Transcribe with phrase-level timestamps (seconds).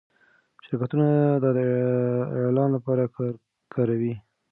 [0.65, 1.07] شرکتونه
[1.43, 1.59] دا د
[2.41, 3.03] اعلان لپاره
[3.73, 4.13] کاروي.